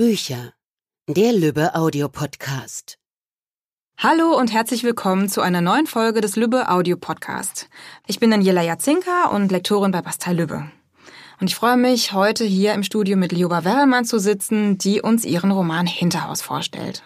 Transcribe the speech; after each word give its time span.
Bücher. 0.00 0.52
Der 1.08 1.32
Lübbe 1.32 1.74
Audio 1.74 2.08
Podcast. 2.08 2.98
Hallo 3.98 4.38
und 4.38 4.52
herzlich 4.52 4.84
willkommen 4.84 5.28
zu 5.28 5.40
einer 5.40 5.60
neuen 5.60 5.88
Folge 5.88 6.20
des 6.20 6.36
Lübbe 6.36 6.68
Audio 6.68 6.96
Podcast. 6.96 7.68
Ich 8.06 8.20
bin 8.20 8.30
Daniela 8.30 8.62
Jatzinka 8.62 9.26
und 9.30 9.50
Lektorin 9.50 9.90
bei 9.90 10.00
Bastei 10.00 10.34
Lübbe. 10.34 10.70
Und 11.40 11.48
ich 11.48 11.56
freue 11.56 11.76
mich, 11.76 12.12
heute 12.12 12.44
hier 12.44 12.74
im 12.74 12.84
Studio 12.84 13.16
mit 13.16 13.32
Lioba 13.32 13.64
Werrelmann 13.64 14.04
zu 14.04 14.20
sitzen, 14.20 14.78
die 14.78 15.02
uns 15.02 15.24
ihren 15.24 15.50
Roman 15.50 15.88
Hinterhaus 15.88 16.42
vorstellt. 16.42 17.02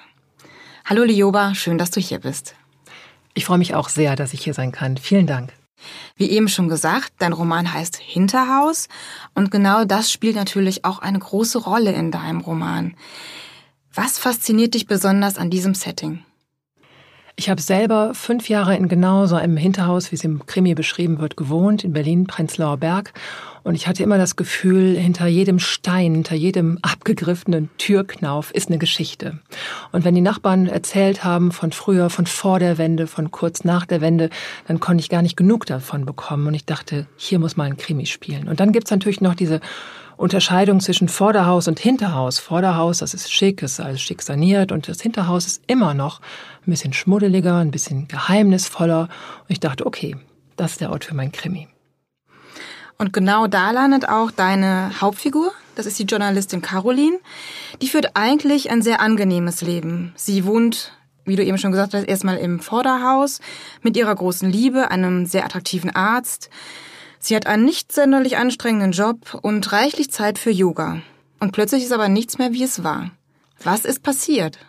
Hallo 0.85 1.03
Lioba, 1.03 1.55
schön, 1.55 1.79
dass 1.79 1.93
du 1.93 1.99
hier 1.99 2.19
bist. 2.19 2.55
Ich 3.33 3.47
freue 3.47 3.57
mich 3.57 3.75
auch 3.75 3.89
sehr, 3.89 4.17
dass 4.17 4.35
ich 4.35 4.45
hier 4.45 4.53
sein 4.53 4.71
kann. 4.71 4.99
Vielen 4.99 5.27
Dank. 5.27 5.55
Wie 6.17 6.31
eben 6.31 6.49
schon 6.49 6.69
gesagt, 6.69 7.13
dein 7.19 7.33
Roman 7.33 7.73
heißt 7.73 7.97
Hinterhaus 7.97 8.89
und 9.35 9.51
genau 9.51 9.85
das 9.85 10.11
spielt 10.11 10.37
natürlich 10.37 10.85
auch 10.85 11.01
eine 11.01 11.19
große 11.19 11.59
Rolle 11.59 11.93
in 11.93 12.11
deinem 12.11 12.41
Roman. 12.41 12.95
Was 13.95 14.19
fasziniert 14.19 14.75
dich 14.75 14.87
besonders 14.87 15.37
an 15.37 15.51
diesem 15.51 15.75
Setting? 15.75 16.25
Ich 17.37 17.49
habe 17.49 17.61
selber 17.61 18.15
fünf 18.15 18.49
Jahre 18.49 18.77
in 18.77 18.89
genau 18.89 19.27
so 19.27 19.37
einem 19.37 19.57
Hinterhaus, 19.57 20.13
wie 20.13 20.17
es 20.17 20.25
im 20.25 20.45
Krimi 20.47 20.75
beschrieben 20.75 21.19
wird, 21.19 21.37
gewohnt, 21.37 21.83
in 21.83 21.93
Berlin, 21.93 22.27
Prenzlauer 22.27 22.77
Berg. 22.77 23.13
Und 23.65 23.75
ich 23.75 23.87
hatte 23.87 24.03
immer 24.03 24.19
das 24.19 24.37
Gefühl, 24.37 24.97
hinter 24.97 25.27
jedem 25.27 25.59
Stein, 25.59 26.15
hinter 26.15 26.35
jedem 26.35 26.79
abgegriffenen 26.83 27.71
Türknauf 27.79 28.51
ist 28.53 28.69
eine 28.69 28.79
Geschichte. 28.79 29.39
Und 29.93 30.05
wenn 30.05 30.15
die 30.15 30.21
Nachbarn 30.21 30.67
erzählt 30.67 31.25
haben 31.25 31.53
von 31.53 31.73
früher, 31.73 32.11
von 32.11 32.27
vor 32.27 32.59
der 32.59 32.79
Wende, 32.79 33.07
von 33.07 33.31
kurz 33.31 33.65
nach 33.65 33.87
der 33.87 34.01
Wende, 34.01 34.31
dann 34.67 34.81
konnte 34.81 35.01
ich 35.01 35.09
gar 35.09 35.23
nicht 35.23 35.37
genug 35.37 35.67
davon 35.67 36.05
bekommen. 36.07 36.47
Und 36.47 36.55
ich 36.55 36.65
dachte, 36.65 37.07
hier 37.17 37.39
muss 37.39 37.57
mal 37.57 37.65
ein 37.65 37.77
Krimi 37.77 38.07
spielen. 38.07 38.49
Und 38.49 38.61
dann 38.61 38.73
gibt's 38.73 38.91
natürlich 38.91 39.21
noch 39.21 39.35
diese 39.35 39.61
Unterscheidung 40.17 40.81
zwischen 40.81 41.09
Vorderhaus 41.09 41.69
und 41.69 41.79
Hinterhaus. 41.79 42.39
Vorderhaus, 42.39 42.99
das 42.99 43.15
ist 43.15 43.33
schick, 43.33 43.63
ist 43.63 43.81
alles 43.81 44.01
schick 44.01 44.23
saniert 44.23 44.71
und 44.71 44.89
das 44.89 45.01
Hinterhaus 45.01 45.47
ist 45.47 45.63
immer 45.67 45.95
noch 45.95 46.21
ein 46.67 46.71
bisschen 46.71 46.93
schmuddeliger, 46.93 47.57
ein 47.57 47.71
bisschen 47.71 48.09
geheimnisvoller. 48.09 49.03
Und 49.03 49.51
ich 49.51 49.61
dachte, 49.61 49.87
okay, 49.87 50.17
das 50.57 50.73
ist 50.73 50.81
der 50.81 50.91
Ort 50.91 51.05
für 51.05 51.15
mein 51.15 51.33
Krimi. 51.33 51.69
Und 53.03 53.13
genau 53.13 53.49
da 53.49 53.73
landet 53.73 54.09
auch 54.09 54.31
deine 54.31 55.01
Hauptfigur. 55.01 55.51
Das 55.75 55.87
ist 55.87 55.99
die 55.99 56.05
Journalistin 56.05 56.63
Caroline. 56.63 57.19
Die 57.81 57.89
führt 57.89 58.13
eigentlich 58.15 58.71
ein 58.71 58.81
sehr 58.81 59.01
angenehmes 59.01 59.61
Leben. 59.61 60.13
Sie 60.15 60.45
wohnt, 60.45 60.93
wie 61.25 61.35
du 61.35 61.43
eben 61.43 61.59
schon 61.59 61.73
gesagt 61.73 61.95
hast, 61.95 62.05
erstmal 62.05 62.37
im 62.37 62.61
Vorderhaus 62.61 63.41
mit 63.83 63.97
ihrer 63.97 64.15
großen 64.15 64.49
Liebe, 64.49 64.93
einem 64.93 65.27
sehr 65.27 65.45
attraktiven 65.45 65.91
Arzt. 65.91 66.49
Sie 67.19 67.35
hat 67.35 67.49
einen 67.49 67.65
nicht 67.65 67.91
sonderlich 67.91 68.37
anstrengenden 68.37 68.93
Job 68.93 69.37
und 69.43 69.73
reichlich 69.73 70.13
Zeit 70.13 70.39
für 70.39 70.53
Yoga. 70.53 71.03
Und 71.41 71.51
plötzlich 71.51 71.83
ist 71.83 71.93
aber 71.93 72.09
nichts 72.09 72.39
mehr, 72.39 72.53
wie 72.53 72.63
es 72.63 72.85
war. 72.85 73.11
Was 73.65 73.85
ist 73.85 74.05
passiert? 74.05 74.61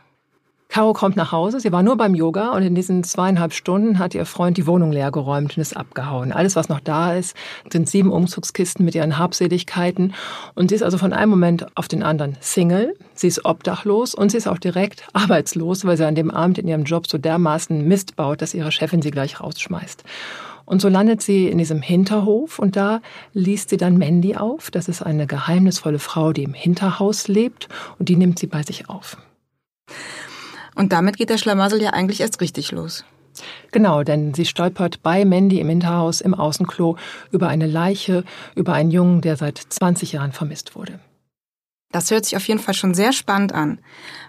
Caro 0.74 0.94
kommt 0.94 1.16
nach 1.16 1.32
Hause, 1.32 1.60
sie 1.60 1.72
war 1.72 1.84
nur 1.84 1.98
beim 1.98 2.16
Yoga 2.16 2.50
und 2.54 2.64
in 2.64 2.74
diesen 2.74 3.04
zweieinhalb 3.04 3.54
Stunden 3.54 4.00
hat 4.00 4.16
ihr 4.16 4.26
Freund 4.26 4.58
die 4.58 4.66
Wohnung 4.66 4.92
leer 4.92 5.12
geräumt 5.12 5.56
und 5.56 5.62
ist 5.62 5.78
abgehauen. 5.78 6.32
Alles, 6.32 6.56
was 6.56 6.68
noch 6.68 6.80
da 6.80 7.14
ist, 7.14 7.38
sind 7.72 7.88
sieben 7.88 8.12
Umzugskisten 8.12 8.84
mit 8.84 8.96
ihren 8.96 9.20
Habseligkeiten 9.20 10.16
und 10.56 10.70
sie 10.70 10.76
ist 10.76 10.82
also 10.82 10.98
von 10.98 11.14
einem 11.14 11.30
Moment 11.30 11.68
auf 11.78 11.88
den 11.88 12.02
anderen 12.02 12.38
Single, 12.40 12.96
sie 13.14 13.28
ist 13.28 13.46
obdachlos 13.46 14.16
und 14.16 14.32
sie 14.32 14.38
ist 14.38 14.48
auch 14.48 14.58
direkt 14.58 15.06
arbeitslos, 15.14 15.86
weil 15.86 15.96
sie 15.96 16.08
an 16.08 16.16
dem 16.16 16.32
Abend 16.32 16.58
in 16.58 16.68
ihrem 16.68 16.86
Job 16.86 17.06
so 17.06 17.20
dermaßen 17.20 17.88
Mist 17.88 18.16
baut, 18.16 18.42
dass 18.42 18.56
ihre 18.56 18.72
Chefin 18.72 19.04
sie 19.04 19.12
gleich 19.12 19.42
rausschmeißt. 19.42 20.04
Und 20.66 20.82
so 20.82 20.90
landet 20.90 21.22
sie 21.22 21.50
in 21.50 21.60
diesem 21.60 21.84
Hinterhof 21.84 22.58
und 22.58 22.76
da 22.76 23.02
liest 23.34 23.70
sie 23.70 23.78
dann 23.78 24.00
Mandy 24.00 24.38
auf. 24.38 24.72
Das 24.72 24.88
ist 24.88 25.04
eine 25.04 25.28
geheimnisvolle 25.28 26.00
Frau, 26.00 26.34
die 26.34 26.42
im 26.42 26.56
Hinterhaus 26.56 27.28
lebt 27.28 27.70
und 28.00 28.10
die 28.10 28.16
nimmt 28.16 28.40
sie 28.40 28.48
bei 28.48 28.64
sich 28.64 28.90
auf. 28.90 29.18
Und 30.76 30.92
damit 30.92 31.18
geht 31.18 31.30
der 31.30 31.38
Schlamassel 31.38 31.82
ja 31.82 31.92
eigentlich 31.92 32.22
erst 32.22 32.42
richtig 32.42 32.72
los. 32.72 33.06
Genau, 33.72 34.04
denn 34.04 34.34
sie 34.34 34.46
stolpert 34.46 35.02
bei 35.02 35.26
Mandy 35.26 35.60
im 35.60 35.70
Hinterhaus 35.70 36.22
im 36.22 36.34
Außenklo 36.34 36.98
über 37.32 37.48
eine 37.48 37.68
Leiche, 37.68 38.24
über 38.56 38.74
einen 38.74 38.92
Jungen, 38.92 39.22
der 39.22 39.38
seit 39.38 39.58
20 39.58 40.12
Jahren 40.14 40.32
vermisst 40.32 40.76
wurde. 40.76 41.00
Das 41.92 42.10
hört 42.10 42.26
sich 42.26 42.36
auf 42.36 42.48
jeden 42.48 42.60
Fall 42.60 42.74
schon 42.74 42.96
sehr 42.96 43.14
spannend 43.14 43.54
an. 43.54 43.80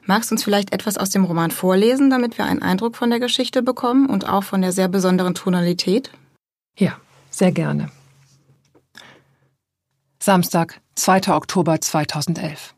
Magst 0.04 0.30
du 0.30 0.34
uns 0.34 0.44
vielleicht 0.44 0.72
etwas 0.74 0.98
aus 0.98 1.08
dem 1.10 1.24
Roman 1.24 1.50
vorlesen, 1.50 2.10
damit 2.10 2.36
wir 2.36 2.44
einen 2.44 2.60
Eindruck 2.62 2.94
von 2.94 3.08
der 3.08 3.20
Geschichte 3.20 3.62
bekommen 3.62 4.06
und 4.06 4.28
auch 4.28 4.44
von 4.44 4.60
der 4.60 4.72
sehr 4.72 4.88
besonderen 4.88 5.34
Tonalität? 5.34 6.10
Ja, 6.78 6.98
sehr 7.30 7.52
gerne. 7.52 7.90
Samstag, 10.22 10.80
2. 10.96 11.34
Oktober 11.34 11.80
2011. 11.80 12.74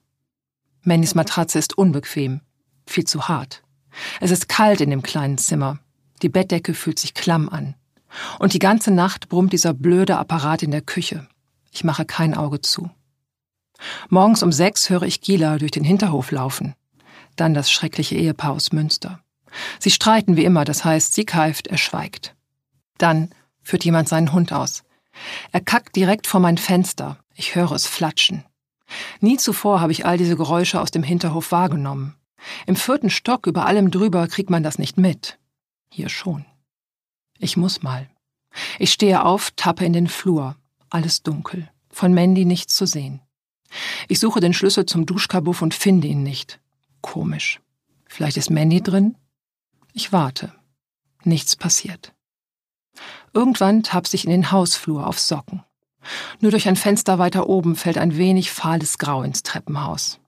Mannys 0.83 1.17
Matratze 1.17 1.59
ist 1.59 1.77
unbequem, 1.77 2.41
viel 2.87 3.05
zu 3.05 3.29
hart. 3.29 3.63
Es 4.21 4.31
ist 4.31 4.49
kalt 4.49 4.81
in 4.81 4.91
dem 4.91 5.03
kleinen 5.03 5.39
Zimmer. 5.39 5.79
Die 6.23 6.29
Bettdecke 6.29 6.75
fühlt 6.75 6.99
sich 6.99 7.15
klamm 7.15 7.49
an. 7.49 7.75
Und 8.39 8.55
die 8.55 8.59
ganze 8.59 8.91
Nacht 8.91 9.29
brummt 9.29 9.53
dieser 9.53 9.75
blöde 9.75 10.17
Apparat 10.17 10.63
in 10.63 10.71
der 10.71 10.81
Küche. 10.81 11.27
Ich 11.71 11.85
mache 11.85 12.05
kein 12.05 12.35
Auge 12.35 12.61
zu. 12.61 12.91
Morgens 14.09 14.43
um 14.43 14.53
sechs 14.53 14.89
höre 14.89 15.03
ich 15.03 15.21
Gila 15.21 15.59
durch 15.59 15.73
den 15.73 15.85
Hinterhof 15.85 16.31
laufen. 16.31 16.75
Dann 17.37 17.53
das 17.53 17.71
schreckliche 17.71 18.15
Ehepaar 18.15 18.53
aus 18.53 18.73
Münster. 18.73 19.21
Sie 19.79 19.91
streiten 19.91 20.37
wie 20.37 20.45
immer, 20.45 20.65
das 20.65 20.85
heißt, 20.85 21.15
sie 21.15 21.25
keift, 21.25 21.67
er 21.67 21.79
schweigt. 21.79 22.35
Dann 22.99 23.31
führt 23.63 23.85
jemand 23.85 24.09
seinen 24.09 24.33
Hund 24.33 24.53
aus. 24.53 24.85
Er 25.53 25.61
kackt 25.61 25.97
direkt 25.97 26.27
vor 26.27 26.41
mein 26.41 26.59
Fenster. 26.59 27.19
Ich 27.35 27.55
höre 27.55 27.73
es 27.73 27.87
flatschen. 27.87 28.45
Nie 29.21 29.37
zuvor 29.37 29.81
habe 29.81 29.93
ich 29.93 30.07
all 30.07 30.17
diese 30.17 30.37
Geräusche 30.37 30.81
aus 30.81 30.91
dem 30.91 31.03
Hinterhof 31.03 31.53
wahrgenommen. 31.53 32.15
Im 32.67 32.77
vierten 32.77 33.11
Stock 33.11 33.47
über 33.47 33.67
allem 33.67 33.91
drüber 33.91 34.27
kriegt 34.29 34.51
man 34.51 34.63
das 34.63 34.79
nicht 34.79 34.99
mit. 34.99 35.39
Hier 35.91 36.09
schon. 36.09 36.45
Ich 37.39 37.57
muss 37.57 37.83
mal. 37.83 38.09
Ich 38.79 38.93
stehe 38.93 39.25
auf, 39.25 39.51
tappe 39.57 39.85
in 39.85 39.93
den 39.93 40.09
Flur. 40.09 40.57
Alles 40.91 41.23
dunkel. 41.23 41.69
Von 41.91 42.15
Mandy 42.15 42.45
nichts 42.45 42.75
zu 42.75 42.87
sehen. 42.87 43.21
Ich 44.09 44.21
suche 44.21 44.41
den 44.41 44.53
Schlüssel 44.53 44.87
zum 44.87 45.07
Duschkabuff 45.07 45.63
und 45.63 45.75
finde 45.75 46.09
ihn 46.09 46.23
nicht. 46.23 46.61
Komisch. 47.01 47.61
Vielleicht 48.07 48.37
ist 48.37 48.51
Mandy 48.51 48.83
drin? 48.83 49.17
Ich 49.93 50.13
warte. 50.13 50.53
Nichts 51.25 51.57
passiert. 51.57 52.15
Irgendwann 53.33 53.83
tapse 53.83 54.17
ich 54.17 54.25
in 54.25 54.31
den 54.31 54.51
Hausflur 54.51 55.07
auf 55.07 55.19
Socken. 55.19 55.63
Nur 56.41 56.53
durch 56.53 56.69
ein 56.69 56.77
Fenster 56.77 57.19
weiter 57.19 57.49
oben 57.49 57.77
fällt 57.77 57.99
ein 57.99 58.17
wenig 58.17 58.51
fahles 58.51 58.99
Grau 58.99 59.23
ins 59.23 59.43
Treppenhaus. 59.43 60.21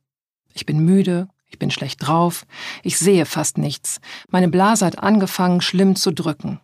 Ich 0.53 0.67
bin 0.67 0.85
müde, 0.85 1.29
ich 1.49 1.59
bin 1.59 1.71
schlecht 1.71 2.07
drauf, 2.07 2.47
ich 2.83 2.99
sehe 2.99 3.27
fast 3.27 3.59
nichts. 3.59 4.01
Meine 4.29 4.49
Blase 4.49 4.87
hat 4.87 4.99
angefangen, 4.99 5.61
schlimm 5.61 5.97
zu 5.97 6.13
drücken. 6.13 6.61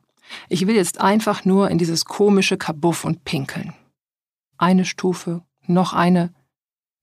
Ich 0.49 0.67
will 0.67 0.75
jetzt 0.75 1.01
einfach 1.01 1.45
nur 1.45 1.71
in 1.71 1.79
dieses 1.79 2.05
komische 2.05 2.57
Kabuff 2.57 3.05
und 3.05 3.25
pinkeln. 3.25 3.75
Eine 4.59 4.85
Stufe, 4.85 5.43
noch 5.67 5.93
eine, 5.93 6.33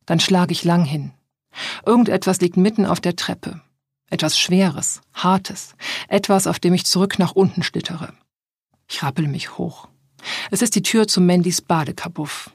dann 0.06 0.20
schlage 0.20 0.52
ich 0.52 0.64
lang 0.64 0.84
hin. 0.84 1.12
Irgendetwas 1.86 2.40
liegt 2.40 2.58
mitten 2.58 2.86
auf 2.86 3.00
der 3.00 3.16
Treppe. 3.16 3.62
Etwas 4.10 4.38
Schweres, 4.38 5.02
Hartes, 5.14 5.76
etwas, 6.08 6.48
auf 6.48 6.60
dem 6.60 6.74
ich 6.74 6.86
zurück 6.86 7.18
nach 7.18 7.32
unten 7.32 7.64
schlittere. 7.64 8.14
Ich 8.90 9.04
rappel 9.04 9.28
mich 9.28 9.58
hoch. 9.58 9.88
Es 10.52 10.62
ist 10.62 10.76
die 10.76 10.84
Tür 10.84 11.08
zu 11.08 11.22
Mandys 11.22 11.62
Badekabuff. 11.62 12.52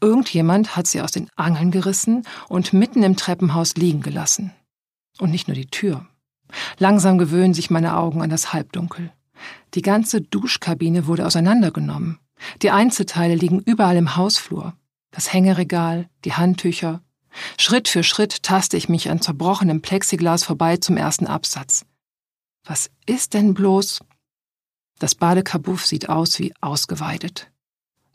Irgendjemand 0.00 0.76
hat 0.76 0.86
sie 0.86 1.00
aus 1.00 1.12
den 1.12 1.28
Angeln 1.36 1.70
gerissen 1.70 2.24
und 2.48 2.72
mitten 2.72 3.02
im 3.02 3.16
Treppenhaus 3.16 3.74
liegen 3.76 4.00
gelassen. 4.00 4.52
Und 5.18 5.30
nicht 5.30 5.48
nur 5.48 5.54
die 5.54 5.66
Tür. 5.66 6.06
Langsam 6.78 7.18
gewöhnen 7.18 7.54
sich 7.54 7.70
meine 7.70 7.96
Augen 7.96 8.22
an 8.22 8.30
das 8.30 8.52
Halbdunkel. 8.52 9.12
Die 9.74 9.82
ganze 9.82 10.20
Duschkabine 10.20 11.06
wurde 11.06 11.26
auseinandergenommen. 11.26 12.18
Die 12.62 12.70
Einzelteile 12.70 13.34
liegen 13.34 13.60
überall 13.60 13.96
im 13.96 14.16
Hausflur. 14.16 14.74
Das 15.10 15.32
Hängeregal, 15.32 16.08
die 16.24 16.34
Handtücher. 16.34 17.02
Schritt 17.58 17.88
für 17.88 18.02
Schritt 18.02 18.42
taste 18.42 18.76
ich 18.76 18.88
mich 18.88 19.10
an 19.10 19.20
zerbrochenem 19.20 19.82
Plexiglas 19.82 20.44
vorbei 20.44 20.76
zum 20.78 20.96
ersten 20.96 21.26
Absatz. 21.26 21.84
Was 22.64 22.90
ist 23.06 23.34
denn 23.34 23.54
bloß? 23.54 24.00
Das 24.98 25.14
Badekabuff 25.14 25.86
sieht 25.86 26.08
aus 26.08 26.38
wie 26.38 26.52
ausgeweidet. 26.60 27.49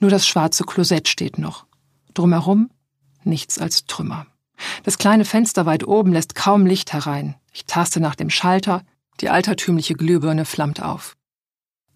Nur 0.06 0.12
das 0.12 0.28
schwarze 0.28 0.66
Klosett 0.66 1.08
steht 1.08 1.40
noch. 1.40 1.66
Drumherum 2.14 2.70
nichts 3.24 3.58
als 3.58 3.88
Trümmer. 3.88 4.28
Das 4.84 5.00
kleine 5.00 5.26
Fenster 5.26 5.66
weit 5.66 5.88
oben 5.88 6.14
lässt 6.14 6.36
kaum 6.36 6.68
Licht 6.68 6.94
herein. 6.94 7.34
Ich 7.52 7.66
taste 7.66 8.00
nach 8.00 8.14
dem 8.14 8.30
Schalter, 8.30 8.84
die 9.20 9.30
altertümliche 9.30 9.96
Glühbirne 9.96 10.46
flammt 10.46 10.80
auf. 10.80 11.18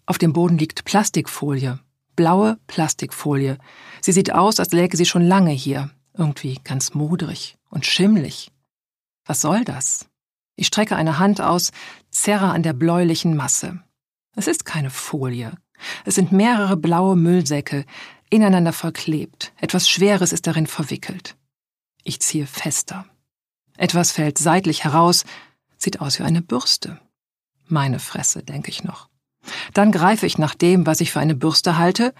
Auf 0.06 0.18
dem 0.18 0.32
Boden 0.32 0.58
liegt 0.58 0.84
Plastikfolie. 0.84 1.78
Blaue 2.16 2.58
Plastikfolie. 2.66 3.58
Sie 4.00 4.10
sieht 4.10 4.32
aus, 4.32 4.58
als 4.58 4.72
läge 4.72 4.96
sie 4.96 5.06
schon 5.06 5.22
lange 5.22 5.52
hier. 5.52 5.90
Irgendwie 6.12 6.58
ganz 6.64 6.94
modrig 6.94 7.58
und 7.68 7.86
schimmlig. 7.86 8.50
Was 9.24 9.40
soll 9.40 9.64
das? 9.64 10.08
Ich 10.56 10.66
strecke 10.66 10.96
eine 10.96 11.20
Hand 11.20 11.40
aus, 11.40 11.70
zerre 12.10 12.50
an 12.50 12.64
der 12.64 12.72
bläulichen 12.72 13.36
Masse. 13.36 13.78
Es 14.34 14.48
ist 14.48 14.64
keine 14.64 14.90
Folie. 14.90 15.52
Es 16.04 16.14
sind 16.14 16.32
mehrere 16.32 16.76
blaue 16.76 17.16
Müllsäcke, 17.16 17.84
ineinander 18.30 18.72
verklebt. 18.72 19.52
Etwas 19.60 19.88
Schweres 19.88 20.32
ist 20.32 20.46
darin 20.46 20.66
verwickelt. 20.66 21.36
Ich 22.04 22.20
ziehe 22.20 22.46
fester. 22.46 23.06
Etwas 23.76 24.12
fällt 24.12 24.38
seitlich 24.38 24.84
heraus, 24.84 25.24
sieht 25.76 26.00
aus 26.00 26.18
wie 26.18 26.22
eine 26.22 26.42
Bürste. 26.42 27.00
Meine 27.66 27.98
Fresse, 27.98 28.42
denke 28.42 28.70
ich 28.70 28.84
noch. 28.84 29.08
Dann 29.74 29.92
greife 29.92 30.26
ich 30.26 30.38
nach 30.38 30.54
dem, 30.54 30.86
was 30.86 31.00
ich 31.00 31.12
für 31.12 31.20
eine 31.20 31.34
Bürste 31.34 31.78
halte, 31.78 32.14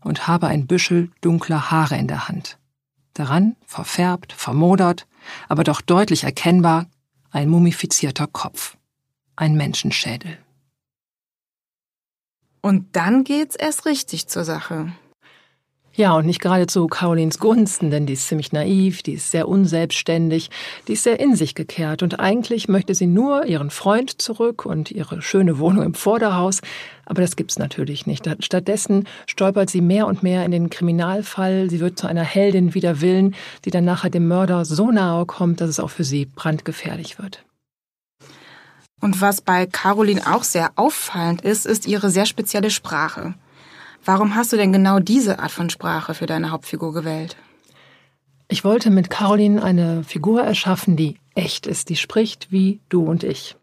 und 0.00 0.26
habe 0.26 0.48
ein 0.48 0.66
Büschel 0.66 1.10
dunkler 1.22 1.70
Haare 1.70 1.96
in 1.96 2.08
der 2.08 2.28
Hand. 2.28 2.58
Daran, 3.14 3.56
verfärbt, 3.64 4.32
vermodert, 4.32 5.06
aber 5.48 5.64
doch 5.64 5.80
deutlich 5.80 6.24
erkennbar, 6.24 6.86
ein 7.30 7.48
mumifizierter 7.48 8.26
Kopf. 8.26 8.76
Ein 9.36 9.54
Menschenschädel. 9.54 10.38
Und 12.64 12.96
dann 12.96 13.24
geht's 13.24 13.56
erst 13.56 13.84
richtig 13.84 14.26
zur 14.26 14.42
Sache. 14.42 14.90
Ja, 15.92 16.16
und 16.16 16.24
nicht 16.24 16.40
gerade 16.40 16.66
zu 16.66 16.86
Carolins 16.86 17.38
Gunsten, 17.38 17.90
denn 17.90 18.06
die 18.06 18.14
ist 18.14 18.26
ziemlich 18.26 18.52
naiv, 18.52 19.02
die 19.02 19.12
ist 19.12 19.30
sehr 19.30 19.48
unselbstständig, 19.48 20.48
die 20.88 20.94
ist 20.94 21.02
sehr 21.02 21.20
in 21.20 21.36
sich 21.36 21.54
gekehrt 21.54 22.02
und 22.02 22.20
eigentlich 22.20 22.66
möchte 22.66 22.94
sie 22.94 23.06
nur 23.06 23.44
ihren 23.44 23.68
Freund 23.68 24.22
zurück 24.22 24.64
und 24.64 24.90
ihre 24.90 25.20
schöne 25.20 25.58
Wohnung 25.58 25.84
im 25.84 25.92
Vorderhaus, 25.92 26.62
aber 27.04 27.20
das 27.20 27.36
gibt's 27.36 27.58
natürlich 27.58 28.06
nicht. 28.06 28.26
Stattdessen 28.40 29.06
stolpert 29.26 29.68
sie 29.68 29.82
mehr 29.82 30.06
und 30.06 30.22
mehr 30.22 30.42
in 30.46 30.50
den 30.50 30.70
Kriminalfall, 30.70 31.68
sie 31.68 31.80
wird 31.80 31.98
zu 31.98 32.06
einer 32.06 32.24
Heldin 32.24 32.72
wider 32.72 33.02
Willen, 33.02 33.34
die 33.66 33.70
dann 33.72 33.84
nachher 33.84 34.08
dem 34.08 34.26
Mörder 34.26 34.64
so 34.64 34.90
nahe 34.90 35.26
kommt, 35.26 35.60
dass 35.60 35.68
es 35.68 35.80
auch 35.80 35.90
für 35.90 36.04
sie 36.04 36.24
brandgefährlich 36.24 37.18
wird. 37.18 37.44
Und 39.04 39.20
was 39.20 39.42
bei 39.42 39.66
Caroline 39.66 40.22
auch 40.34 40.44
sehr 40.44 40.72
auffallend 40.76 41.42
ist, 41.42 41.66
ist 41.66 41.86
ihre 41.86 42.08
sehr 42.08 42.24
spezielle 42.24 42.70
Sprache. 42.70 43.34
Warum 44.02 44.34
hast 44.34 44.50
du 44.50 44.56
denn 44.56 44.72
genau 44.72 44.98
diese 44.98 45.40
Art 45.40 45.50
von 45.50 45.68
Sprache 45.68 46.14
für 46.14 46.24
deine 46.24 46.50
Hauptfigur 46.50 46.94
gewählt? 46.94 47.36
Ich 48.48 48.64
wollte 48.64 48.90
mit 48.90 49.10
Caroline 49.10 49.62
eine 49.62 50.04
Figur 50.04 50.42
erschaffen, 50.42 50.96
die 50.96 51.18
echt 51.34 51.66
ist, 51.66 51.90
die 51.90 51.96
spricht 51.96 52.50
wie 52.50 52.80
du 52.88 53.04
und 53.04 53.24
ich. 53.24 53.56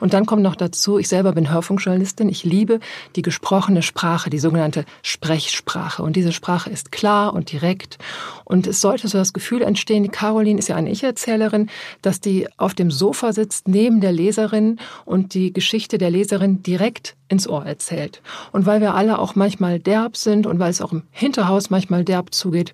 Und 0.00 0.14
dann 0.14 0.26
kommt 0.26 0.42
noch 0.42 0.56
dazu, 0.56 0.98
ich 0.98 1.08
selber 1.08 1.32
bin 1.32 1.50
Hörfunkjournalistin. 1.50 2.28
Ich 2.28 2.44
liebe 2.44 2.80
die 3.16 3.22
gesprochene 3.22 3.82
Sprache, 3.82 4.30
die 4.30 4.38
sogenannte 4.38 4.84
Sprechsprache. 5.02 6.02
Und 6.02 6.16
diese 6.16 6.32
Sprache 6.32 6.70
ist 6.70 6.92
klar 6.92 7.34
und 7.34 7.52
direkt. 7.52 7.98
Und 8.44 8.66
es 8.66 8.80
sollte 8.80 9.08
so 9.08 9.18
das 9.18 9.32
Gefühl 9.32 9.62
entstehen, 9.62 10.02
die 10.02 10.08
Caroline 10.08 10.58
ist 10.58 10.68
ja 10.68 10.76
eine 10.76 10.90
Ich-Erzählerin, 10.90 11.70
dass 12.02 12.20
die 12.20 12.48
auf 12.56 12.74
dem 12.74 12.90
Sofa 12.90 13.32
sitzt 13.32 13.68
neben 13.68 14.00
der 14.00 14.12
Leserin 14.12 14.78
und 15.04 15.34
die 15.34 15.52
Geschichte 15.52 15.98
der 15.98 16.10
Leserin 16.10 16.62
direkt 16.62 17.16
ins 17.28 17.48
Ohr 17.48 17.64
erzählt. 17.64 18.22
Und 18.52 18.66
weil 18.66 18.80
wir 18.80 18.94
alle 18.94 19.18
auch 19.18 19.34
manchmal 19.34 19.78
derb 19.78 20.16
sind 20.16 20.46
und 20.46 20.58
weil 20.58 20.70
es 20.70 20.80
auch 20.80 20.92
im 20.92 21.02
Hinterhaus 21.10 21.70
manchmal 21.70 22.04
derb 22.04 22.34
zugeht, 22.34 22.72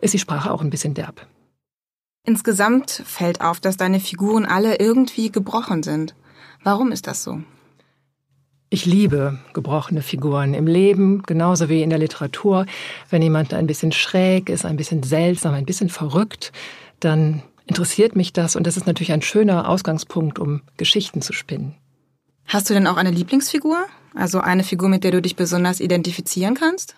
ist 0.00 0.14
die 0.14 0.18
Sprache 0.18 0.50
auch 0.50 0.60
ein 0.60 0.70
bisschen 0.70 0.94
derb. 0.94 1.26
Insgesamt 2.24 2.90
fällt 2.90 3.40
auf, 3.40 3.60
dass 3.60 3.76
deine 3.76 4.00
Figuren 4.00 4.44
alle 4.46 4.78
irgendwie 4.80 5.30
gebrochen 5.30 5.82
sind. 5.82 6.14
Warum 6.66 6.90
ist 6.90 7.06
das 7.06 7.22
so? 7.22 7.42
Ich 8.70 8.86
liebe 8.86 9.38
gebrochene 9.52 10.02
Figuren 10.02 10.52
im 10.52 10.66
Leben, 10.66 11.22
genauso 11.22 11.68
wie 11.68 11.80
in 11.80 11.90
der 11.90 12.00
Literatur. 12.00 12.66
Wenn 13.08 13.22
jemand 13.22 13.54
ein 13.54 13.68
bisschen 13.68 13.92
schräg 13.92 14.48
ist, 14.48 14.66
ein 14.66 14.76
bisschen 14.76 15.04
seltsam, 15.04 15.54
ein 15.54 15.64
bisschen 15.64 15.90
verrückt, 15.90 16.50
dann 16.98 17.44
interessiert 17.66 18.16
mich 18.16 18.32
das 18.32 18.56
und 18.56 18.66
das 18.66 18.76
ist 18.76 18.84
natürlich 18.84 19.12
ein 19.12 19.22
schöner 19.22 19.68
Ausgangspunkt, 19.68 20.40
um 20.40 20.62
Geschichten 20.76 21.22
zu 21.22 21.32
spinnen. 21.32 21.76
Hast 22.46 22.68
du 22.68 22.74
denn 22.74 22.88
auch 22.88 22.96
eine 22.96 23.12
Lieblingsfigur? 23.12 23.86
Also 24.16 24.40
eine 24.40 24.64
Figur, 24.64 24.88
mit 24.88 25.04
der 25.04 25.12
du 25.12 25.22
dich 25.22 25.36
besonders 25.36 25.78
identifizieren 25.78 26.56
kannst? 26.56 26.96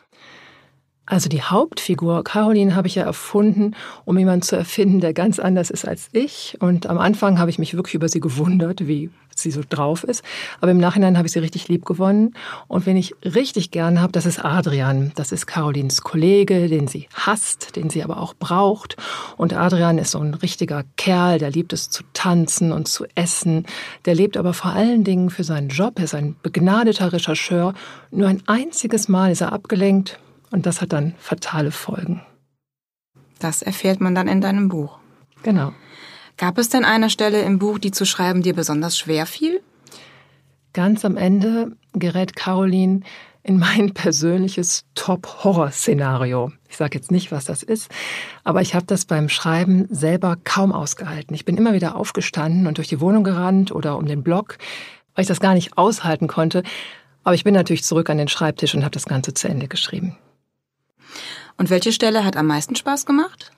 Also 1.05 1.29
die 1.29 1.43
Hauptfigur 1.43 2.25
Caroline 2.25 2.75
habe 2.75 2.87
ich 2.87 2.95
ja 2.95 3.03
erfunden, 3.03 3.75
um 4.07 4.19
jemanden 4.19 4.43
zu 4.43 4.57
erfinden, 4.57 5.01
der 5.01 5.13
ganz 5.13 5.39
anders 5.39 5.71
ist 5.71 5.87
als 5.87 6.09
ich. 6.13 6.57
Und 6.61 6.87
am 6.87 6.99
Anfang 6.99 7.39
habe 7.39 7.51
ich 7.51 7.59
mich 7.59 7.75
wirklich 7.75 7.95
über 7.95 8.09
sie 8.09 8.21
gewundert, 8.21 8.87
wie 8.87 9.11
sie 9.41 9.51
so 9.51 9.63
drauf 9.69 10.05
ist. 10.05 10.23
Aber 10.61 10.71
im 10.71 10.79
Nachhinein 10.79 11.17
habe 11.17 11.27
ich 11.27 11.33
sie 11.33 11.39
richtig 11.39 11.69
lieb 11.69 11.85
gewonnen. 11.85 12.35
Und 12.67 12.87
wen 12.87 12.97
ich 12.97 13.15
richtig 13.25 13.71
gern 13.71 14.01
habe, 14.01 14.13
das 14.13 14.27
ist 14.27 14.45
Adrian. 14.45 15.13
Das 15.15 15.33
ist 15.33 15.47
Carolins 15.47 16.03
Kollege, 16.03 16.69
den 16.69 16.89
sie 16.89 17.09
hasst, 17.15 17.77
den 17.77 17.91
sie 17.91 18.03
aber 18.03 18.21
auch 18.21 18.35
braucht. 18.35 18.97
Und 19.37 19.55
Adrian 19.55 19.99
ist 19.99 20.13
so 20.13 20.19
ein 20.19 20.35
richtiger 20.35 20.85
Kerl, 20.97 21.39
der 21.39 21.51
liebt 21.51 21.73
es 21.73 21.91
zu 21.91 22.03
tanzen 22.13 22.73
und 22.73 22.89
zu 22.89 23.07
essen. 23.15 23.67
Der 24.05 24.15
lebt 24.15 24.37
aber 24.37 24.55
vor 24.55 24.73
allen 24.73 25.05
Dingen 25.05 25.31
für 25.31 25.45
seinen 25.45 25.69
Job. 25.69 25.99
Er 25.99 26.05
ist 26.05 26.15
ein 26.15 26.37
begnadeter 26.43 27.13
Rechercheur. 27.13 27.75
Nur 28.11 28.29
ein 28.29 28.43
einziges 28.47 29.09
Mal 29.09 29.33
ist 29.33 29.41
er 29.41 29.53
abgelenkt 29.53 30.19
und 30.51 30.67
das 30.67 30.81
hat 30.81 30.93
dann 30.93 31.15
fatale 31.19 31.71
Folgen. 31.71 32.23
Das 33.39 33.63
erfährt 33.63 34.01
man 34.01 34.15
dann 34.15 34.29
in 34.29 34.41
deinem 34.41 34.69
Buch. 34.69 34.99
Genau. 35.43 35.73
Gab 36.39 36.57
es 36.57 36.69
denn 36.69 36.85
eine 36.85 37.11
Stelle 37.11 37.43
im 37.43 37.59
Buch, 37.59 37.81
die 37.81 37.91
zu 37.91 38.05
schreiben 38.05 38.43
dir 38.43 38.55
besonders 38.55 38.97
schwer 38.97 39.27
fiel? 39.27 39.61
Ganz 40.73 41.05
am 41.05 41.17
Ende 41.17 41.73
gerät 41.95 42.37
Caroline 42.37 43.01
in 43.43 43.59
mein 43.59 43.93
persönliches 43.95 44.85
Top-Horror-Szenario. 44.95 46.53
Ich 46.69 46.77
sage 46.77 46.97
jetzt 46.97 47.11
nicht, 47.11 47.33
was 47.33 47.45
das 47.45 47.65
ist, 47.65 47.91
aber 48.45 48.63
ich 48.63 48.77
habe 48.77 48.87
das 48.87 49.05
beim 49.05 49.29
Schreiben 49.29 49.89
selber 49.91 50.37
kaum 50.45 50.71
ausgehalten. 50.71 51.35
Ich 51.35 51.45
bin 51.45 51.57
immer 51.57 51.73
wieder 51.73 51.97
aufgestanden 51.97 52.69
und 52.69 52.79
durch 52.79 52.89
die 52.89 53.01
Wohnung 53.01 53.25
gerannt 53.25 53.73
oder 53.73 53.99
um 53.99 54.07
den 54.07 54.23
Block, 54.23 54.59
weil 55.17 55.23
ich 55.23 55.29
das 55.29 55.41
gar 55.41 55.55
nicht 55.55 55.77
aushalten 55.77 56.29
konnte. 56.29 56.63
Aber 57.25 57.35
ich 57.35 57.43
bin 57.43 57.55
natürlich 57.55 57.83
zurück 57.83 58.11
an 58.11 58.19
den 58.19 58.29
Schreibtisch 58.29 58.77
und 58.77 58.83
habe 58.83 58.93
das 58.93 59.07
Ganze 59.07 59.35
zu 59.35 59.49
Ende 59.49 59.67
geschrieben. 59.67 60.17
Und 61.57 61.71
welche 61.71 61.93
Stelle 61.93 62.25
hat 62.25 62.37
am 62.37 62.47
meisten 62.47 62.77
Spaß 62.77 63.07
gemacht? 63.07 63.51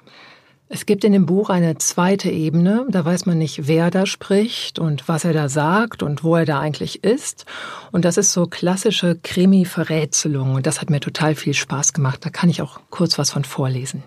Es 0.72 0.87
gibt 0.87 1.02
in 1.02 1.12
dem 1.12 1.26
Buch 1.26 1.50
eine 1.50 1.78
zweite 1.78 2.31
Ebene, 2.31 2.87
da 2.90 3.05
weiß 3.05 3.26
man 3.26 3.38
nicht, 3.38 3.67
wer 3.67 3.90
da 3.90 4.06
spricht 4.06 4.78
und 4.78 5.08
was 5.08 5.25
er 5.25 5.32
da 5.32 5.49
sagt 5.49 6.05
und 6.05 6.22
wo 6.22 6.37
er 6.37 6.44
da 6.44 6.61
eigentlich 6.61 7.02
ist. 7.02 7.44
Und 7.90 8.05
das 8.05 8.17
ist 8.17 8.32
so 8.32 8.46
klassische 8.46 9.19
Krimi-Verrätselung 9.20 10.55
und 10.55 10.69
das 10.69 10.81
hat 10.81 10.88
mir 10.88 11.00
total 11.00 11.34
viel 11.34 11.55
Spaß 11.55 11.93
gemacht. 11.93 12.25
Da 12.25 12.31
kann 12.31 12.49
ich 12.49 12.62
auch 12.62 12.78
kurz 12.88 13.19
was 13.19 13.32
von 13.32 13.43
vorlesen. 13.43 14.05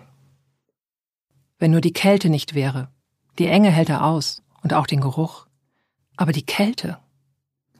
Wenn 1.58 1.70
nur 1.70 1.82
die 1.82 1.92
Kälte 1.92 2.30
nicht 2.30 2.54
wäre. 2.54 2.88
Die 3.38 3.46
Enge 3.46 3.70
hält 3.70 3.90
er 3.90 4.02
aus 4.02 4.42
und 4.62 4.72
auch 4.72 4.86
den 4.86 5.02
Geruch. 5.02 5.46
Aber 6.16 6.32
die 6.32 6.46
Kälte. 6.46 6.96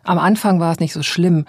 Am 0.02 0.18
Anfang 0.18 0.60
war 0.60 0.72
es 0.72 0.80
nicht 0.80 0.92
so 0.92 1.02
schlimm. 1.02 1.46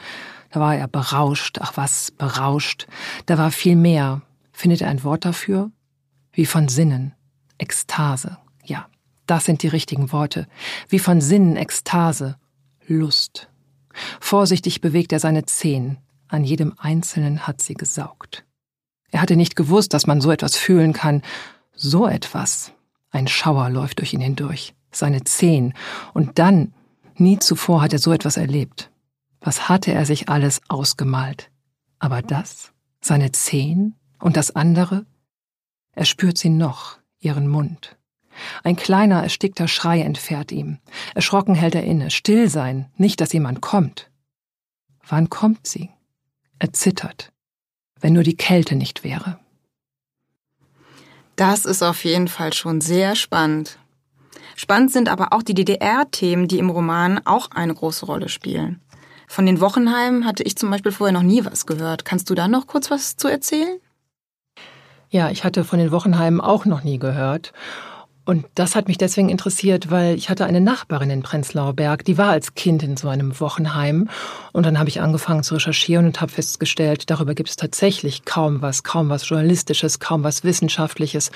Da 0.52 0.62
war 0.62 0.74
er 0.74 0.88
berauscht. 0.88 1.58
Ach 1.60 1.74
was, 1.76 2.12
berauscht. 2.12 2.88
Da 3.26 3.38
war 3.38 3.52
viel 3.52 3.76
mehr. 3.76 4.22
Findet 4.54 4.84
er 4.84 4.88
ein 4.88 5.04
Wort 5.04 5.26
dafür? 5.26 5.70
Wie 6.32 6.46
von 6.46 6.70
Sinnen. 6.70 7.14
Ekstase. 7.58 8.38
Ja, 8.64 8.88
das 9.28 9.46
sind 9.46 9.64
die 9.64 9.68
richtigen 9.68 10.12
Worte. 10.12 10.48
Wie 10.90 11.00
von 11.00 11.22
Sinnen 11.22 11.56
Ekstase. 11.56 12.38
Lust. 12.88 13.50
Vorsichtig 14.20 14.82
bewegt 14.82 15.14
er 15.14 15.20
seine 15.20 15.46
Zehen. 15.46 15.98
An 16.28 16.44
jedem 16.44 16.74
einzelnen 16.78 17.48
hat 17.48 17.62
sie 17.62 17.76
gesaugt. 17.76 18.46
Er 19.12 19.22
hatte 19.22 19.36
nicht 19.36 19.56
gewusst, 19.56 19.94
dass 19.94 20.08
man 20.08 20.22
so 20.22 20.32
etwas 20.32 20.58
fühlen 20.58 20.94
kann. 20.94 21.22
So 21.74 22.08
etwas. 22.08 22.74
Ein 23.12 23.28
Schauer 23.28 23.70
läuft 23.70 24.00
durch 24.00 24.14
ihn 24.14 24.22
hindurch. 24.22 24.74
Seine 24.92 25.24
Zehen. 25.24 25.74
Und 26.14 26.38
dann, 26.40 26.74
nie 27.16 27.40
zuvor 27.40 27.82
hat 27.82 27.94
er 27.94 28.00
so 28.00 28.12
etwas 28.12 28.38
erlebt. 28.38 28.92
Was 29.40 29.70
hatte 29.70 29.94
er 29.94 30.06
sich 30.06 30.30
alles 30.30 30.62
ausgemalt? 30.68 31.52
Aber 32.00 32.22
das? 32.22 32.72
Seine 33.02 33.32
Zehen? 33.32 33.96
Und 34.20 34.38
das 34.38 34.56
andere? 34.56 35.06
Er 35.94 36.06
spürt 36.06 36.38
sie 36.38 36.50
noch, 36.50 36.98
ihren 37.26 37.48
Mund. 37.48 37.98
Ein 38.64 38.76
kleiner, 38.76 39.24
erstickter 39.24 39.68
Schrei 39.68 40.02
entfährt 40.02 40.52
ihm. 40.52 40.80
Erschrocken 41.14 41.56
hält 41.56 41.76
er 41.76 41.84
inne. 41.84 42.12
Still 42.12 42.50
sein, 42.50 42.92
nicht, 42.98 43.22
dass 43.22 43.34
jemand 43.34 43.62
kommt. 43.62 44.10
Wann 45.08 45.30
kommt 45.30 45.68
sie? 45.68 45.90
Er 46.60 46.74
zittert. 46.74 47.32
Wenn 48.00 48.14
nur 48.14 48.24
die 48.24 48.38
Kälte 48.38 48.76
nicht 48.76 49.04
wäre. 49.04 49.40
Das 51.36 51.66
ist 51.66 51.84
auf 51.84 52.06
jeden 52.06 52.28
Fall 52.28 52.54
schon 52.54 52.82
sehr 52.82 53.16
spannend. 53.16 53.78
Spannend 54.56 54.92
sind 54.92 55.10
aber 55.10 55.34
auch 55.34 55.44
die 55.44 55.54
DDR-Themen, 55.54 56.48
die 56.48 56.60
im 56.60 56.70
Roman 56.70 57.20
auch 57.26 57.52
eine 57.52 57.74
große 57.74 58.06
Rolle 58.06 58.30
spielen. 58.30 58.82
Von 59.28 59.46
den 59.46 59.60
Wochenheimen 59.60 60.26
hatte 60.26 60.44
ich 60.44 60.56
zum 60.56 60.70
Beispiel 60.70 60.92
vorher 60.92 61.14
noch 61.14 61.24
nie 61.24 61.44
was 61.44 61.66
gehört. 61.66 62.06
Kannst 62.06 62.30
du 62.30 62.36
da 62.36 62.48
noch 62.48 62.68
kurz 62.68 62.90
was 62.90 63.18
zu 63.18 63.28
erzählen? 63.28 63.80
Ja, 65.10 65.30
ich 65.30 65.44
hatte 65.44 65.64
von 65.64 65.80
den 65.80 65.92
Wochenheimen 65.92 66.42
auch 66.42 66.66
noch 66.66 66.84
nie 66.84 67.00
gehört. 67.00 67.54
Und 68.26 68.46
das 68.56 68.76
hat 68.76 68.88
mich 68.88 68.98
deswegen 68.98 69.30
interessiert, 69.30 69.92
weil 69.92 70.16
ich 70.16 70.32
hatte 70.32 70.46
eine 70.46 70.60
Nachbarin 70.60 71.12
in 71.12 71.22
Prenzlauer 71.22 71.74
Berg, 71.74 72.04
die 72.06 72.18
war 72.18 72.30
als 72.30 72.56
Kind 72.56 72.82
in 72.82 72.98
so 72.98 73.08
einem 73.08 73.40
Wochenheim. 73.40 74.10
Und 74.52 74.66
dann 74.66 74.80
habe 74.80 74.90
ich 74.90 75.00
angefangen 75.00 75.44
zu 75.44 75.54
recherchieren 75.54 76.08
und 76.08 76.22
habe 76.22 76.32
festgestellt, 76.32 77.12
darüber 77.12 77.36
gibt 77.36 77.50
es 77.50 77.56
tatsächlich 77.56 78.26
kaum 78.26 78.64
was, 78.64 78.82
kaum 78.84 79.10
was 79.10 79.30
Journalistisches, 79.30 80.00
kaum 80.00 80.24
was 80.24 80.44
Wissenschaftliches. 80.44 81.32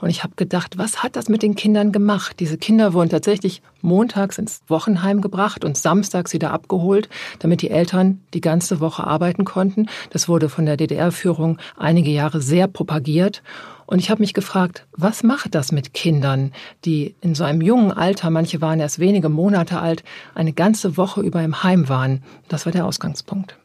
Und 0.00 0.10
ich 0.10 0.22
habe 0.22 0.34
gedacht, 0.36 0.76
was 0.76 1.02
hat 1.02 1.16
das 1.16 1.30
mit 1.30 1.42
den 1.42 1.54
Kindern 1.54 1.92
gemacht? 1.92 2.36
Diese 2.40 2.58
Kinder 2.58 2.92
wurden 2.92 3.08
tatsächlich 3.08 3.62
montags 3.80 4.36
ins 4.36 4.60
Wochenheim 4.68 5.22
gebracht 5.22 5.64
und 5.64 5.78
samstags 5.78 6.34
wieder 6.34 6.52
abgeholt, 6.52 7.08
damit 7.38 7.62
die 7.62 7.70
Eltern 7.70 8.20
die 8.34 8.40
ganze 8.42 8.80
Woche 8.80 9.04
arbeiten 9.04 9.44
konnten. 9.44 9.88
Das 10.10 10.28
wurde 10.28 10.50
von 10.50 10.66
der 10.66 10.76
DDR-Führung 10.76 11.58
einige 11.76 12.10
Jahre 12.10 12.42
sehr 12.42 12.66
propagiert. 12.66 13.42
Und 13.86 13.98
ich 13.98 14.10
habe 14.10 14.22
mich 14.22 14.34
gefragt, 14.34 14.86
was 14.92 15.22
macht 15.22 15.54
das 15.54 15.72
mit 15.72 15.92
Kindern, 15.94 16.52
die 16.84 17.14
in 17.20 17.34
so 17.34 17.44
einem 17.44 17.60
jungen 17.60 17.92
Alter, 17.92 18.30
manche 18.30 18.60
waren 18.60 18.80
erst 18.80 18.98
wenige 18.98 19.28
Monate 19.28 19.80
alt, 19.80 20.04
eine 20.34 20.52
ganze 20.52 20.96
Woche 20.96 21.20
über 21.20 21.42
im 21.42 21.62
Heim 21.62 21.88
waren? 21.88 22.22
Das 22.48 22.64
war 22.66 22.72
der 22.72 22.86
Ausgangspunkt. 22.86 23.56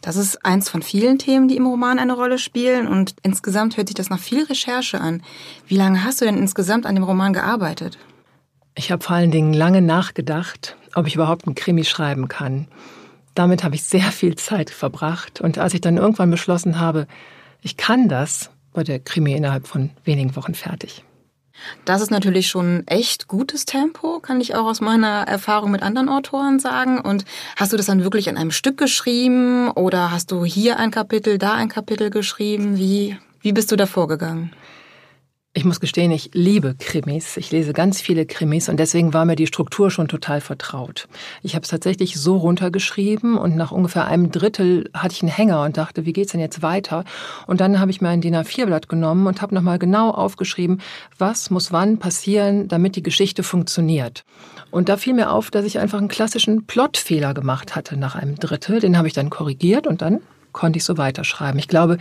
Das 0.00 0.16
ist 0.16 0.44
eins 0.44 0.68
von 0.68 0.82
vielen 0.82 1.18
Themen, 1.18 1.48
die 1.48 1.56
im 1.56 1.66
Roman 1.66 1.98
eine 1.98 2.12
Rolle 2.12 2.38
spielen 2.38 2.86
und 2.86 3.16
insgesamt 3.22 3.76
hört 3.76 3.88
sich 3.88 3.96
das 3.96 4.10
nach 4.10 4.20
viel 4.20 4.44
Recherche 4.44 5.00
an. 5.00 5.22
Wie 5.66 5.76
lange 5.76 6.04
hast 6.04 6.20
du 6.20 6.24
denn 6.24 6.38
insgesamt 6.38 6.86
an 6.86 6.94
dem 6.94 7.04
Roman 7.04 7.32
gearbeitet? 7.32 7.98
Ich 8.76 8.92
habe 8.92 9.02
vor 9.02 9.16
allen 9.16 9.32
Dingen 9.32 9.52
lange 9.52 9.82
nachgedacht, 9.82 10.76
ob 10.94 11.08
ich 11.08 11.16
überhaupt 11.16 11.46
einen 11.46 11.56
Krimi 11.56 11.84
schreiben 11.84 12.28
kann. 12.28 12.68
Damit 13.34 13.64
habe 13.64 13.74
ich 13.74 13.82
sehr 13.82 14.12
viel 14.12 14.36
Zeit 14.36 14.70
verbracht 14.70 15.40
und 15.40 15.58
als 15.58 15.74
ich 15.74 15.80
dann 15.80 15.96
irgendwann 15.96 16.30
beschlossen 16.30 16.78
habe, 16.78 17.08
ich 17.60 17.76
kann 17.76 18.08
das, 18.08 18.50
war 18.78 18.84
der 18.84 19.00
Krimi 19.00 19.34
innerhalb 19.34 19.66
von 19.66 19.90
wenigen 20.04 20.34
Wochen 20.36 20.54
fertig. 20.54 21.04
Das 21.84 22.00
ist 22.00 22.12
natürlich 22.12 22.46
schon 22.46 22.86
echt 22.86 23.26
gutes 23.26 23.64
Tempo, 23.64 24.20
kann 24.20 24.40
ich 24.40 24.54
auch 24.54 24.66
aus 24.66 24.80
meiner 24.80 25.24
Erfahrung 25.26 25.72
mit 25.72 25.82
anderen 25.82 26.08
Autoren 26.08 26.60
sagen. 26.60 27.00
Und 27.00 27.24
hast 27.56 27.72
du 27.72 27.76
das 27.76 27.86
dann 27.86 28.04
wirklich 28.04 28.28
an 28.28 28.36
einem 28.36 28.52
Stück 28.52 28.78
geschrieben 28.78 29.68
oder 29.72 30.12
hast 30.12 30.30
du 30.30 30.44
hier 30.44 30.78
ein 30.78 30.92
Kapitel, 30.92 31.36
da 31.36 31.54
ein 31.54 31.68
Kapitel 31.68 32.10
geschrieben? 32.10 32.78
Wie, 32.78 33.16
wie 33.40 33.52
bist 33.52 33.72
du 33.72 33.76
da 33.76 33.86
vorgegangen? 33.86 34.52
Ich 35.58 35.64
muss 35.64 35.80
gestehen, 35.80 36.12
ich 36.12 36.30
liebe 36.34 36.76
Krimis. 36.78 37.36
Ich 37.36 37.50
lese 37.50 37.72
ganz 37.72 38.00
viele 38.00 38.26
Krimis 38.26 38.68
und 38.68 38.78
deswegen 38.78 39.12
war 39.12 39.24
mir 39.24 39.34
die 39.34 39.48
Struktur 39.48 39.90
schon 39.90 40.06
total 40.06 40.40
vertraut. 40.40 41.08
Ich 41.42 41.56
habe 41.56 41.64
es 41.64 41.68
tatsächlich 41.68 42.14
so 42.14 42.36
runtergeschrieben 42.36 43.36
und 43.36 43.56
nach 43.56 43.72
ungefähr 43.72 44.06
einem 44.06 44.30
Drittel 44.30 44.88
hatte 44.94 45.14
ich 45.14 45.22
einen 45.22 45.32
Hänger 45.32 45.64
und 45.64 45.76
dachte, 45.76 46.06
wie 46.06 46.12
geht's 46.12 46.30
denn 46.30 46.40
jetzt 46.40 46.62
weiter? 46.62 47.04
Und 47.48 47.60
dann 47.60 47.80
habe 47.80 47.90
ich 47.90 48.00
mir 48.00 48.08
ein 48.08 48.20
DIN 48.20 48.36
A4-Blatt 48.36 48.88
genommen 48.88 49.26
und 49.26 49.42
habe 49.42 49.52
nochmal 49.52 49.80
genau 49.80 50.12
aufgeschrieben, 50.12 50.80
was 51.18 51.50
muss 51.50 51.72
wann 51.72 51.98
passieren, 51.98 52.68
damit 52.68 52.94
die 52.94 53.02
Geschichte 53.02 53.42
funktioniert. 53.42 54.24
Und 54.70 54.88
da 54.88 54.96
fiel 54.96 55.14
mir 55.14 55.32
auf, 55.32 55.50
dass 55.50 55.64
ich 55.64 55.80
einfach 55.80 55.98
einen 55.98 56.06
klassischen 56.06 56.66
Plotfehler 56.66 57.34
gemacht 57.34 57.74
hatte 57.74 57.96
nach 57.96 58.14
einem 58.14 58.36
Drittel. 58.36 58.78
Den 58.78 58.96
habe 58.96 59.08
ich 59.08 59.14
dann 59.14 59.28
korrigiert 59.28 59.88
und 59.88 60.02
dann 60.02 60.20
konnte 60.58 60.78
ich 60.78 60.84
so 60.84 60.98
weiterschreiben. 60.98 61.56
Ich 61.60 61.68
glaube, 61.68 61.98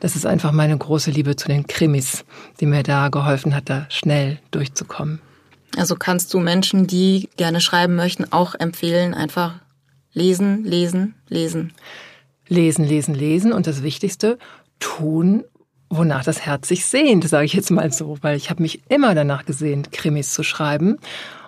das 0.00 0.16
ist 0.16 0.26
einfach 0.26 0.50
meine 0.50 0.76
große 0.76 1.12
Liebe 1.12 1.36
zu 1.36 1.46
den 1.46 1.68
Krimis, 1.68 2.24
die 2.58 2.66
mir 2.66 2.82
da 2.82 3.08
geholfen 3.08 3.54
hat, 3.54 3.70
da 3.70 3.86
schnell 3.88 4.40
durchzukommen. 4.50 5.20
Also 5.76 5.94
kannst 5.94 6.34
du 6.34 6.40
Menschen, 6.40 6.88
die 6.88 7.28
gerne 7.36 7.60
schreiben 7.60 7.94
möchten, 7.94 8.32
auch 8.32 8.56
empfehlen, 8.56 9.14
einfach 9.14 9.60
lesen, 10.12 10.64
lesen, 10.64 11.14
lesen. 11.28 11.72
Lesen, 12.48 12.84
lesen, 12.84 13.14
lesen 13.14 13.52
und 13.52 13.68
das 13.68 13.84
Wichtigste, 13.84 14.38
tun, 14.80 15.44
wonach 15.88 16.24
das 16.24 16.44
Herz 16.44 16.66
sich 16.66 16.86
sehnt, 16.86 17.28
sage 17.28 17.44
ich 17.44 17.52
jetzt 17.52 17.70
mal 17.70 17.92
so, 17.92 18.18
weil 18.22 18.36
ich 18.36 18.50
habe 18.50 18.60
mich 18.60 18.80
immer 18.88 19.14
danach 19.14 19.46
gesehnt, 19.46 19.92
Krimis 19.92 20.34
zu 20.34 20.42
schreiben. 20.42 20.96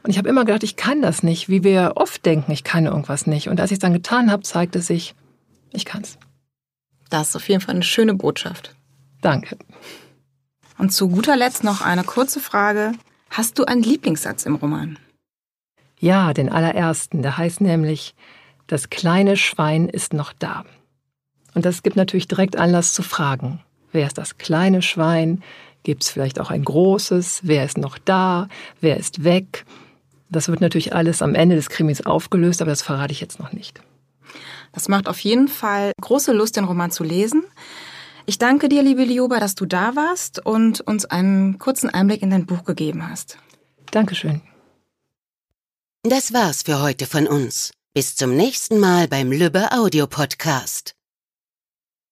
Und 0.05 0.11
ich 0.11 0.19
habe 0.19 0.29
immer 0.29 0.45
gedacht, 0.45 0.63
ich 0.63 0.77
kann 0.77 1.03
das 1.03 1.25
nicht, 1.25 1.49
wie 1.49 1.65
wir 1.65 1.95
oft 1.97 2.25
denken, 2.25 2.53
ich 2.53 2.63
kann 2.63 2.87
irgendwas 2.87 3.27
nicht. 3.27 3.49
Und 3.49 3.61
als 3.61 3.73
ich 3.73 3.77
es 3.77 3.81
dann 3.81 3.93
getan 3.93 4.31
habe, 4.31 4.45
zeigte 4.45 4.81
sich, 4.81 5.17
ich 5.73 5.85
kann's. 5.85 6.19
Das 7.13 7.29
ist 7.29 7.37
auf 7.37 7.49
jeden 7.51 7.61
Fall 7.61 7.75
eine 7.75 7.85
schöne 7.85 8.15
Botschaft. 8.15 8.75
Danke. 9.21 9.59
Und 10.79 10.95
zu 10.95 11.11
guter 11.11 11.37
Letzt 11.37 11.63
noch 11.63 11.83
eine 11.83 12.05
kurze 12.05 12.41
Frage. 12.41 12.93
Hast 13.29 13.59
du 13.59 13.67
einen 13.67 13.83
Lieblingssatz 13.83 14.47
im 14.47 14.55
Roman? 14.55 14.99
Ja, 15.99 16.33
den 16.33 16.49
allerersten. 16.49 17.21
Der 17.21 17.37
heißt 17.37 17.61
nämlich, 17.61 18.15
das 18.67 18.89
kleine 18.89 19.37
Schwein 19.37 19.91
ist 19.91 20.15
noch 20.15 20.33
da. 20.33 20.65
Und 21.55 21.67
das 21.67 21.83
gibt 21.83 21.97
natürlich 21.97 22.29
direkt 22.29 22.57
Anlass 22.57 22.95
zu 22.95 23.03
fragen. 23.03 23.61
Wer 23.93 24.07
ist 24.07 24.17
das 24.17 24.39
kleine 24.39 24.81
Schwein? 24.81 25.43
Gibt 25.83 26.05
es 26.05 26.09
vielleicht 26.09 26.41
auch 26.41 26.51
ein 26.51 26.65
großes? 26.65 27.41
Wer 27.43 27.67
ist 27.67 27.77
noch 27.77 27.99
da? 27.99 28.49
Wer 28.81 28.97
ist 28.97 29.23
weg? 29.23 29.67
Das 30.31 30.49
wird 30.49 30.63
natürlich 30.63 30.95
alles 30.95 31.21
am 31.21 31.35
Ende 31.35 31.57
des 31.57 31.69
Krimis 31.69 32.01
aufgelöst, 32.01 32.63
aber 32.63 32.71
das 32.71 32.81
verrate 32.81 33.13
ich 33.13 33.21
jetzt 33.21 33.39
noch 33.39 33.53
nicht. 33.53 33.83
Das 34.73 34.89
macht 34.89 35.09
auf 35.09 35.19
jeden 35.21 35.49
Fall 35.49 35.93
große 36.01 36.33
Lust, 36.33 36.57
den 36.57 36.65
Roman 36.65 36.91
zu 36.91 37.05
lesen. 37.05 37.45
Ich 38.25 38.39
danke 38.39 38.69
dir, 38.69 38.83
liebe 38.83 39.05
Lioba, 39.05 39.41
dass 39.41 39.55
du 39.55 39.67
da 39.67 39.97
warst 39.97 40.45
und 40.45 40.81
uns 40.81 41.05
einen 41.05 41.59
kurzen 41.59 41.91
Einblick 41.91 42.23
in 42.23 42.31
dein 42.31 42.47
Buch 42.47 42.65
gegeben 42.65 43.09
hast. 43.09 43.39
Dankeschön. 43.91 44.41
Das 46.05 46.33
war's 46.33 46.63
für 46.63 46.81
heute 46.81 47.07
von 47.07 47.27
uns. 47.27 47.73
Bis 47.95 48.17
zum 48.17 48.35
nächsten 48.35 48.81
Mal 48.81 49.07
beim 49.07 49.31
Lübbe 49.31 49.71
Audio 49.73 50.07
Podcast. 50.07 50.95